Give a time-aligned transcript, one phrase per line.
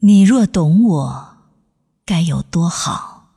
[0.00, 1.28] 你若懂我，
[2.06, 3.30] 该有多好。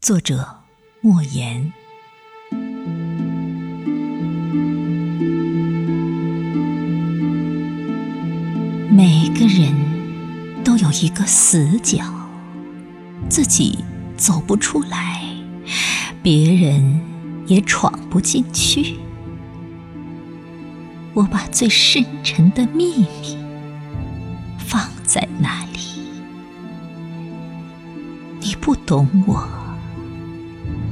[0.00, 0.58] 作者：
[1.00, 1.72] 莫言。
[8.88, 12.04] 每个人都有一个死角，
[13.28, 13.84] 自己
[14.16, 15.24] 走不出来，
[16.22, 17.00] 别人
[17.48, 18.96] 也闯不进去。
[21.14, 23.41] 我把最深沉的秘密。
[25.12, 25.78] 在那里？
[28.40, 29.46] 你不懂我，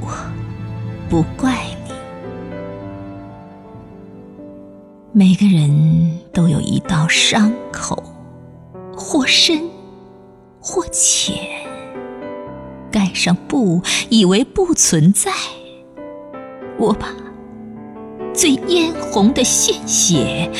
[0.02, 0.12] 我
[1.08, 1.94] 不怪你。
[5.12, 8.02] 每个人都有一道伤口，
[8.94, 9.62] 或深，
[10.60, 11.34] 或浅。
[12.92, 15.32] 盖上布，以为不存在。
[16.76, 17.08] 我把
[18.34, 20.50] 最嫣红的鲜血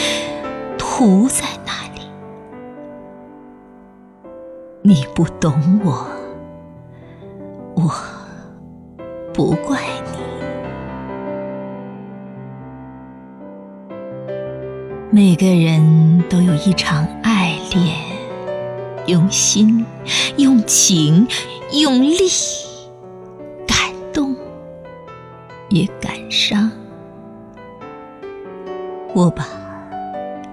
[0.79, 1.80] 涂在那。
[4.83, 5.53] 你不懂
[5.85, 6.07] 我，
[7.75, 7.93] 我
[9.35, 10.19] 不怪你。
[15.11, 17.95] 每个人都有一场爱恋，
[19.05, 19.85] 用心、
[20.39, 21.29] 用情、
[21.73, 22.17] 用力，
[23.67, 23.77] 感
[24.15, 24.35] 动
[25.69, 26.71] 也感伤。
[29.13, 29.47] 我把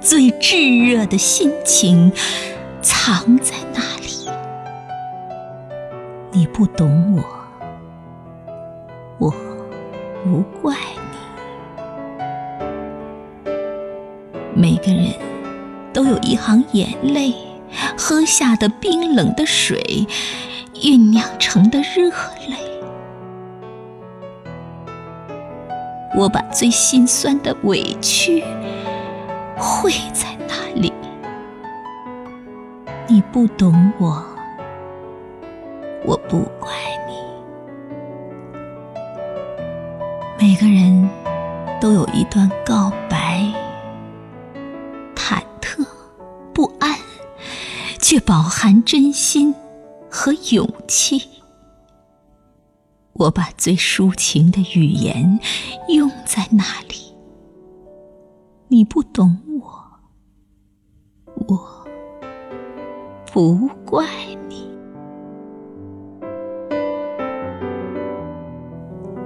[0.02, 2.12] 最炙热的心情
[2.82, 4.17] 藏在那里。
[6.38, 7.24] 你不懂我，
[9.18, 9.34] 我
[10.24, 10.78] 不怪
[13.44, 13.52] 你。
[14.54, 15.16] 每个人
[15.92, 17.34] 都有一行眼泪，
[17.98, 20.06] 喝下的冰冷的水，
[20.76, 22.12] 酝酿成的热
[22.48, 22.56] 泪。
[26.16, 28.44] 我把最心酸的委屈
[29.58, 30.94] 汇在那里。
[33.08, 34.37] 你不懂我。
[36.30, 36.72] 不怪
[37.08, 37.14] 你。
[40.38, 41.10] 每个人
[41.80, 43.42] 都有一段告白，
[45.16, 45.86] 忐忑
[46.54, 46.96] 不安，
[48.00, 49.56] 却饱含真心
[50.12, 51.22] 和勇气。
[53.14, 55.40] 我把最抒情的语言
[55.88, 57.16] 用在那里。
[58.68, 60.00] 你不懂我，
[61.48, 61.88] 我
[63.32, 64.06] 不怪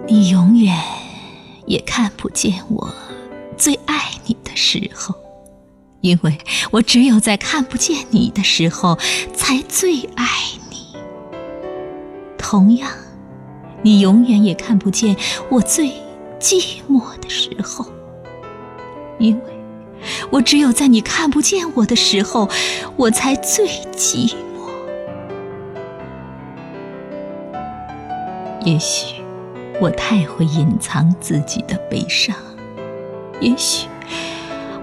[0.08, 0.78] 你永远
[1.66, 2.94] 也看不见我
[3.58, 5.16] 最爱你的时候，
[6.02, 6.38] 因为
[6.72, 8.98] 我只有在看不见你的时候，
[9.34, 10.26] 才最爱
[10.70, 10.78] 你。
[12.38, 12.90] 同样，
[13.84, 15.16] 你永远也看不见
[15.50, 15.92] 我最
[16.40, 17.86] 寂寞的时候，
[19.20, 19.44] 因为
[20.30, 22.50] 我只有在你看不见我的时候，
[22.98, 24.36] 我才最寂寞。
[28.66, 29.21] 也许。
[29.82, 32.36] 我太会隐藏自己的悲伤，
[33.40, 33.88] 也许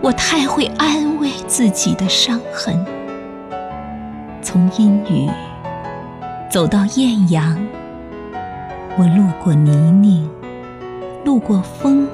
[0.01, 2.85] 我太会安慰自己的伤痕。
[4.43, 5.31] 从阴雨
[6.51, 7.57] 走到艳阳，
[8.97, 10.29] 我路过泥泞，
[11.25, 12.09] 路过风，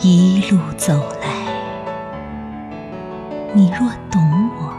[0.00, 1.28] 一路走来。
[3.52, 4.20] 你若懂
[4.58, 4.74] 我，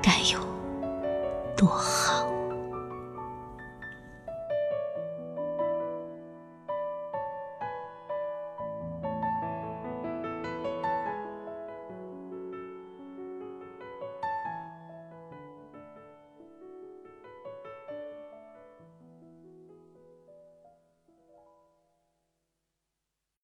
[0.00, 0.38] 该有
[1.56, 2.05] 多好。